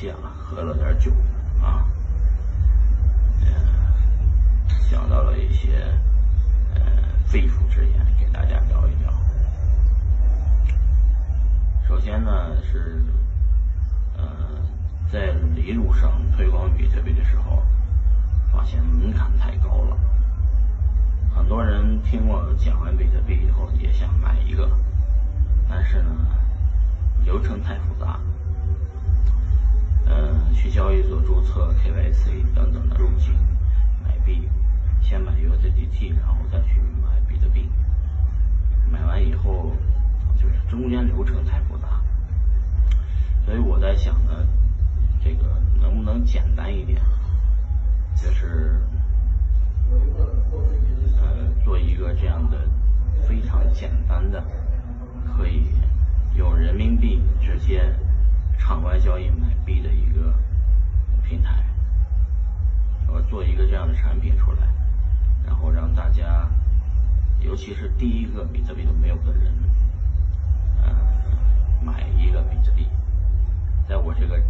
[0.00, 1.10] 谢了，喝了点酒
[1.60, 1.84] 啊，
[3.40, 3.50] 嗯，
[4.88, 5.92] 想到了一些
[6.72, 6.80] 呃
[7.26, 9.12] 肺腑之言，给大家聊一聊。
[11.88, 12.30] 首先呢
[12.62, 13.02] 是，
[14.16, 14.22] 呃，
[15.10, 17.60] 在一路上推广比特币的时候，
[18.52, 19.96] 发现门槛太高了。
[21.34, 24.70] 很多人听我讲完比特币以后，也想买一个，
[25.68, 26.10] 但是呢，
[27.24, 28.20] 流程太复杂。
[30.10, 33.34] 嗯，去交易所注册、KYC 等等的路径
[34.02, 34.48] 买币，
[35.02, 37.68] 先买 USDT，然后再去买比特币。
[38.90, 39.70] 买完以后，
[40.36, 42.00] 就是中间流程太复杂，
[43.44, 44.46] 所以我在想呢，
[45.22, 45.44] 这个
[45.80, 47.00] 能不能简单一点？
[48.16, 48.80] 就是
[49.90, 52.58] 呃，做一个这样的
[53.28, 54.42] 非常简单的，
[55.36, 55.66] 可以
[56.34, 57.94] 用人民币直接。
[58.60, 59.88] 场外交易买币的
[67.68, 69.52] 其是第一个比特币都没有的人，
[70.82, 70.90] 呃，
[71.84, 72.86] 买一个比特币，
[73.86, 74.40] 在我这个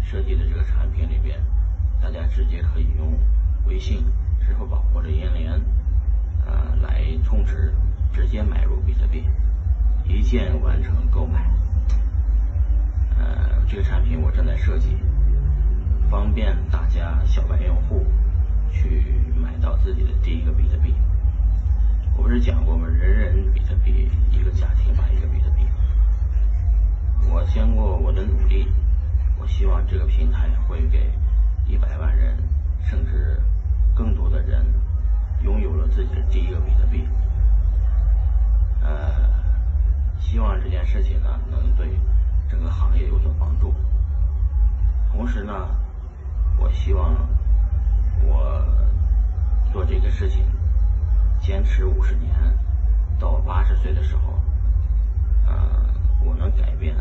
[0.00, 1.38] 设计的这个产品里边，
[2.00, 3.12] 大家直接可以用
[3.66, 4.06] 微信、
[4.40, 5.52] 支付宝或者银联，
[6.46, 7.74] 呃，来充值，
[8.10, 9.22] 直接买入比特币，
[10.06, 11.46] 一键完成购买。
[13.18, 14.96] 呃，这个产品我正在设计，
[16.08, 18.06] 方便大家小白用户
[18.72, 19.04] 去
[19.36, 20.94] 买到自己的第一个比特币。
[22.30, 22.86] 我不是讲过吗？
[22.86, 25.66] 人人比特币，一个家庭买一个比特币。
[27.28, 28.68] 我经过我的努力，
[29.36, 31.10] 我希望这个平台会给
[31.66, 32.36] 一百万人，
[32.84, 33.36] 甚至
[33.96, 34.64] 更多的人
[35.42, 37.04] 拥有了自己的第一个比特币。
[38.80, 39.28] 呃，
[40.20, 41.88] 希望这件事情呢，能对。
[42.48, 43.74] 整个行业有所帮助。
[45.10, 45.68] 同时呢，
[46.60, 47.12] 我希望
[48.24, 48.64] 我
[49.72, 50.44] 做这个事情
[51.40, 52.30] 坚持五十年，
[53.18, 54.38] 到八十岁的时候，
[55.46, 55.54] 呃，
[56.24, 56.94] 我能改变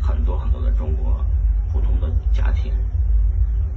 [0.00, 1.24] 很多很多的中国
[1.72, 2.72] 普通的家庭。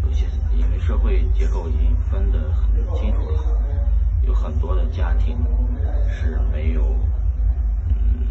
[0.04, 0.26] 有些
[0.56, 3.42] 因为社会结构已经分得很清楚了，
[4.24, 5.38] 有很多的家庭
[6.10, 6.84] 是没有，
[7.88, 8.28] 嗯，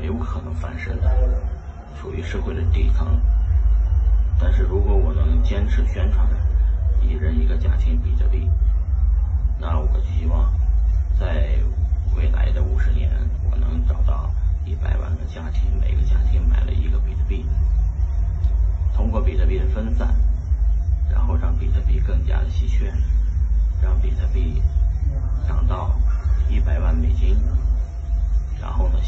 [0.00, 1.10] 没有可能翻身的。
[2.00, 3.20] 处于社会的底层，
[4.40, 6.26] 但是如果我能坚持宣传
[7.00, 8.00] 一人一个家庭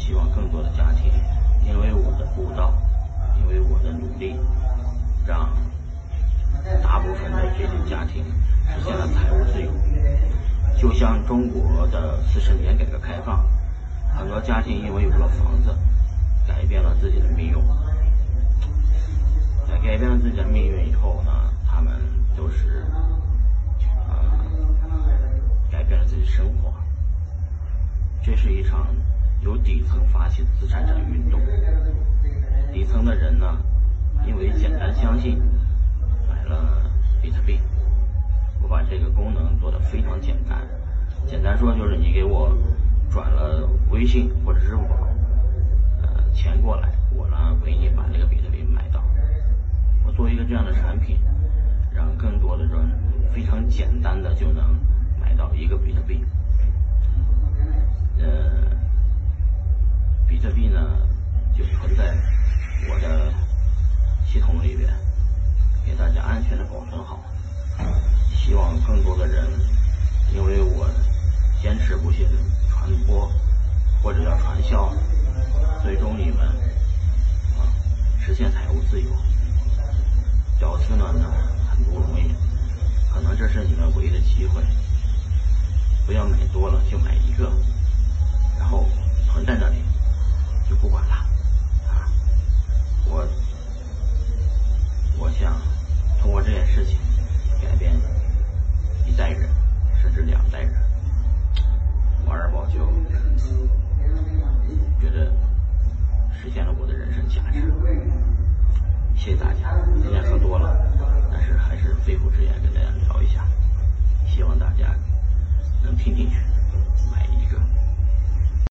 [0.05, 1.11] 希望更多的家庭。
[1.65, 2.71] 因为我的悟道，
[3.39, 4.35] 因为我的努力，
[5.25, 5.49] 让
[6.83, 8.23] 大部分的这些家庭
[8.67, 9.71] 实现了财务自由。
[10.77, 13.43] 就像中国的四十年改革开放，
[14.15, 15.75] 很多家庭因为有了房子，
[16.47, 17.55] 改变了自己的命运。
[19.67, 21.31] 在改变了自己的命运以后呢，
[21.67, 21.91] 他们
[22.37, 22.85] 都是
[24.07, 24.13] 呃
[25.71, 26.71] 改变了自己生活。
[28.21, 28.85] 这是一场。
[29.45, 31.39] 由底层发起的资产产运动，
[32.73, 33.55] 底层的人呢，
[34.25, 35.39] 因为简单相信，
[36.27, 36.81] 买了
[37.21, 37.59] 比特币。
[38.59, 40.67] 我把这个功能做得非常简单，
[41.27, 42.57] 简单说就是你给我
[43.07, 45.07] 转了微信或者支付宝，
[46.01, 49.03] 呃，钱过来，我呢给你把那个比特币买到。
[50.03, 51.19] 我做一个这样的产品，
[51.93, 52.73] 让更多的人
[53.31, 54.75] 非常简单的就能
[55.21, 56.25] 买到一个比特币，
[58.17, 58.74] 呃。
[60.27, 60.97] 比特币呢，
[61.57, 62.15] 就存在
[62.89, 63.31] 我的